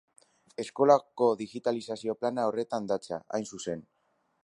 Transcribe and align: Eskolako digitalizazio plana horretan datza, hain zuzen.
Eskolako 0.63 1.27
digitalizazio 1.43 2.17
plana 2.23 2.49
horretan 2.53 2.91
datza, 2.93 3.25
hain 3.39 3.51
zuzen. 3.55 3.89